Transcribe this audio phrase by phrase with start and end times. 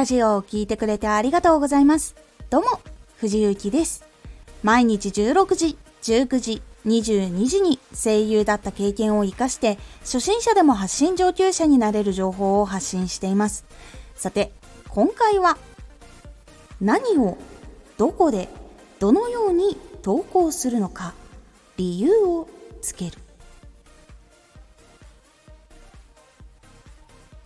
[0.00, 2.16] ラジオを聴いてくれてありがとうございます。
[2.48, 2.80] どうも、
[3.18, 4.02] 藤幸です。
[4.62, 13.66] 毎日16時、19時、22時に声優だった経験を活かして、初心者でも発信上級者になれる情報を発信しています。
[14.14, 14.52] さて、
[14.88, 15.58] 今回は、
[16.80, 17.36] 何を、
[17.98, 18.48] どこで、
[19.00, 21.12] どのように投稿するのか、
[21.76, 22.48] 理由を
[22.80, 23.18] つける。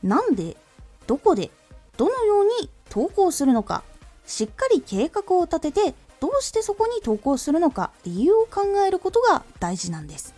[0.05, 0.57] なんで、
[1.09, 1.51] どこで、
[1.97, 3.83] どのように投稿するのか
[4.27, 10.35] しっかり計画を立ててどうしてそこに投稿するのか理由を考えることが大事なんです。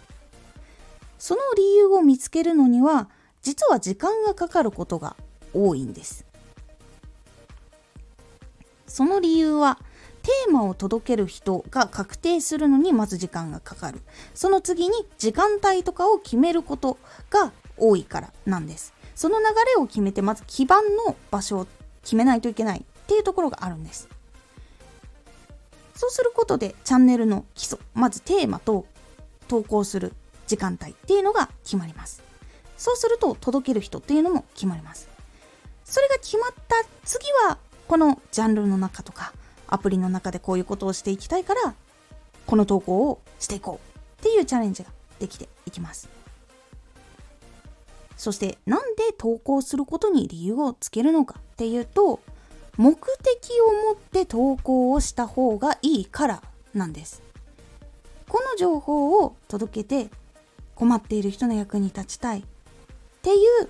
[1.18, 3.08] その理由を見つけるのには
[3.42, 5.16] 実は時間がかかることが
[5.54, 6.26] 多いんです。
[8.86, 9.78] その理由は
[10.22, 14.00] テーマを届ける人が確定するのにまず時間がかかる。
[14.34, 16.98] その次に時間帯とかを決めること
[17.30, 18.92] が多いからなんです。
[19.16, 21.66] その流れを決めてまず基盤の場所を
[22.02, 24.08] 決めないといけないっていうところがあるんです。
[25.94, 28.84] そうすることでチャンネルの基礎まずテーマと
[29.48, 30.12] 投稿する
[30.46, 32.22] 時間帯っていうのが決まります。
[32.76, 35.08] そうすると届ける人っていうのも決まります。
[35.84, 39.32] それが決まった次はこのジャンルの中とか
[39.66, 41.74] アプリの中でこういうことをしていきたいから
[42.46, 46.08] この投稿をしていこうっていうチャレンジができていきます。
[48.16, 52.20] そしてなんで投稿することに理由をつけるのかっていうと
[52.76, 56.42] 目的を持って投稿をした方がいいから
[56.74, 57.22] なんです。
[58.28, 60.10] この情報を届けて
[60.74, 62.42] 困っている人の役に立ちたいっ
[63.22, 63.68] ていう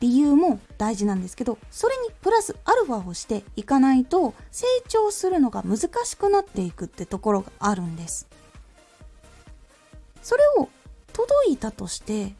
[0.00, 8.28] 理由も大事なんですけどそれにプラスアルファをしていかないと成長するのが難しくなっていくってところがあるんです。
[10.22, 10.68] それを
[11.12, 12.34] 届いたとして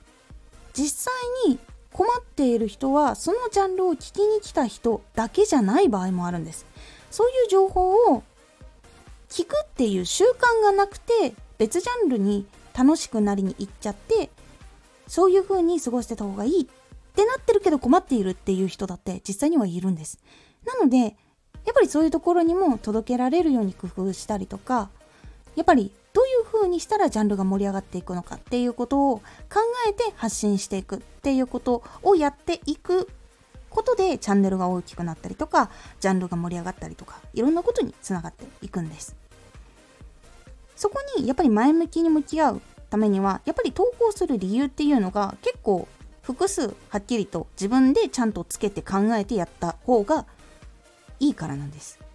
[0.77, 1.15] 実際
[1.49, 1.59] に
[1.93, 6.67] 困っている人はそのジャンルを聞きに来た人だけじゃない場合もあるんです。
[7.11, 8.23] そういう情報を
[9.31, 14.29] 聞くっていう習慣がなくて別ジャンルに楽しくなりに行っちゃって
[15.07, 16.67] そういう風に過ごしてた方がいいっ
[17.15, 20.19] てなってるけど困っているっていう人だって実際にはいるんです。
[20.67, 24.91] なのでやっぱりそういうところにも届けられるように工夫したりとか
[25.57, 33.11] やっぱりどういう風にしたらジャンルが盛り上がっていくのかっていうことを考えて発信していくっていうことをやっていく
[33.69, 35.69] ことでチャンネルが大きくなったりとか
[36.01, 39.15] ジャンルが盛り上がったりとかいろんなことにつながっていくんです。
[40.75, 45.87] そこにやっぱり前向きに向き合うためにはやっぱり投稿する理由っていうのが結構
[46.23, 50.25] 複数はっきりと自分でちゃんとつけて考えてやった方が
[51.21, 52.05] いいからなんです。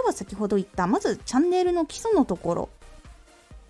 [0.00, 2.68] では先ほど言ったまずチャンネルの基礎のところ。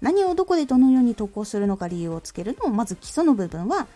[0.01, 2.71] 何をどこでどのように投稿するのか理由をつけるの。
[2.71, 3.89] まず基礎の部分は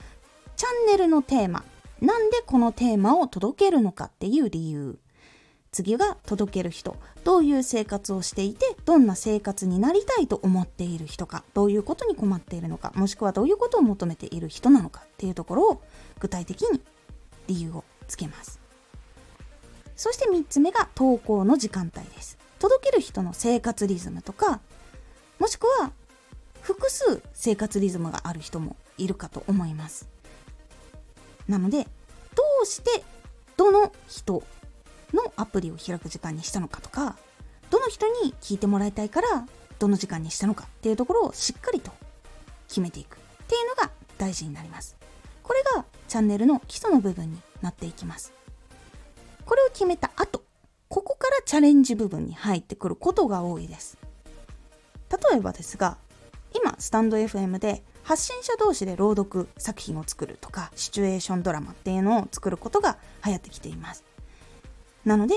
[0.57, 1.63] チャンネルのテーマ。
[2.01, 4.99] なんでこのテーマを届けるのかっていう理由。
[5.71, 6.97] 次が届ける人。
[7.23, 11.45] どういう生活をしていてどんな生活になりたいと思っている人か。
[11.55, 12.93] どういうことに困っているのか。
[12.97, 15.83] もしくはどういうことを求めている人なのかっていうところを
[16.19, 16.81] 具体的に
[17.47, 18.64] 理由をつけます。
[19.97, 22.39] そして3つ目が投稿の時間帯です。
[22.59, 24.61] 届ける人の生活リズムとか
[25.39, 25.93] もしくは
[26.63, 30.09] 複数生活リズムがある人もいるかと思います。
[31.47, 31.85] なので
[32.35, 33.05] どうして
[33.57, 34.43] どの人
[35.13, 37.17] のアプリを開く時間にしたのかとか
[37.71, 39.47] どの人に聞いてもらいたいから
[39.79, 41.93] どの時間にしたのかっていうところをしっかりと
[42.69, 43.17] 決めていく。
[43.17, 44.97] っていうのが大事になります。
[45.43, 48.33] これがチャンネルの基礎の部分になっていきます。
[49.45, 50.45] これを決めた後
[50.89, 53.99] ここからチャレンジ部分に入ってくることが多いです。
[55.11, 55.97] 例えばですが
[56.55, 64.05] 今スタンド FM で発信者同士で朗読作品を作るとかシチュエーションドラマっていうのを作ることが流行ってきています。
[65.05, 65.35] なので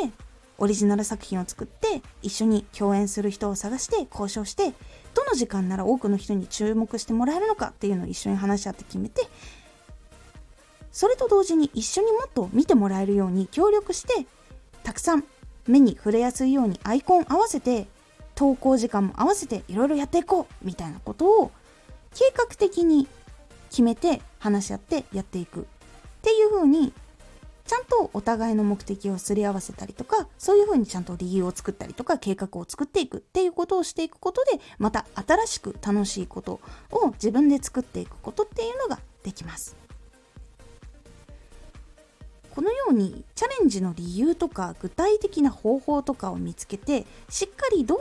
[0.59, 4.73] オリジナル作品を作って一緒に共演する人を探して交渉して
[5.13, 9.23] どの時間なら多くの人に注目してもらえるのかっていうのを一緒に話し合って決めて
[10.97, 14.25] それと同時に一緒にもっと見てもらえるように協力して
[14.81, 15.23] たくさん
[15.67, 17.85] 目に触れやすいようにアイコン合わせて
[18.33, 21.51] 投稿時間も合わせていろいろやっていこうみたいなことを
[22.15, 23.07] 計画的に
[23.69, 25.63] 決めて話し合ってやっていくっ
[26.23, 26.91] ていう風に
[27.67, 36.59] ちゃんとお互いの目的をすり合わせたりとかそういう風にちゃんと理由を作ったりとか計画を作っていくっていうことをしていくことでまた新しく楽しいこと
[36.89, 39.86] を自分で作っていくことっていうのができます。
[42.57, 47.97] このようにチャレンジの理由とか具体的な方法とかを見つけてしっかりどう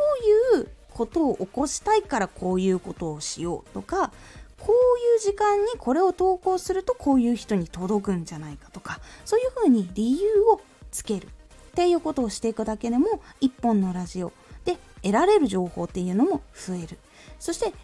[0.56, 4.12] いうことを起こしたいからこういうことをしようとか
[4.58, 11.26] こういう時間にこれを投稿するとこういう人に届くんじゃないかとかそういうふうに理由をつける。
[11.26, 11.30] っ
[11.76, 14.32] ていうことをしていくだけでも一本のラジオ
[14.64, 16.98] で得られる情報っていうのも増える。
[17.38, 17.74] そして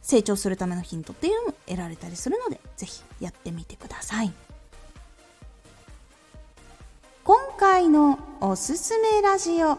[0.00, 4.32] 成長するためのヒントっていうのも得られたりするので是非やってみてください。
[7.84, 9.78] 今回のおすすめラジオ。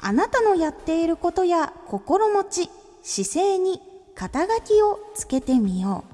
[0.00, 2.70] あなたのやっていることや心持ち
[3.02, 3.80] 姿勢に
[4.14, 6.12] 肩書きをつけてみよう。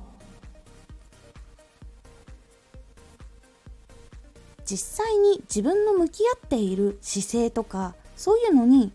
[4.64, 8.92] 実際に自分の向き合っている姿勢とかそういうのに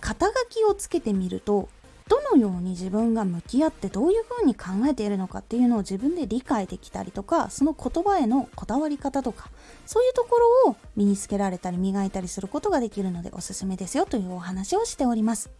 [0.00, 1.68] 肩書きをつけてみると
[2.08, 9.50] どのように自分が向き合ってどういうふうに考えているのかっていうのを自分で理解できたりとかその言葉へのこだわり方とか
[9.86, 10.36] そういうとこ
[10.66, 15.50] ろを身につけられたり磨いたりすることができるのでおすすめですよというお話をしております。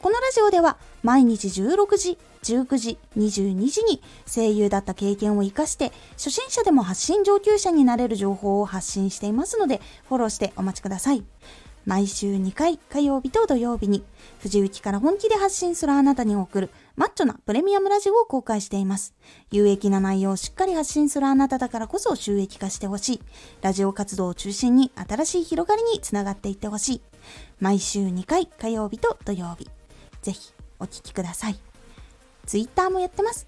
[0.00, 11.24] このラジオでは毎日16時19時22時に声優だった経験を生かして初心者でも発信上級者になれる情報を発信していますのでフォローしてお待ちください。
[11.88, 14.04] 毎週2回火曜日と土曜日に
[14.40, 19.14] 藤雪から本気で発信するあなたに送るマッチョなプレミアムラジオを公開しています。
[19.50, 23.20] 有益な内容をしっかり発信するあなただからこそ収益化してほしい。
[23.62, 27.00] ラジオ活動を中心に新しい広がりにつながっていってほしい。
[27.58, 29.66] 毎週2回火曜日と土曜日。
[30.20, 31.58] ぜひお聴きください。
[32.44, 33.47] ツイッターもやってます。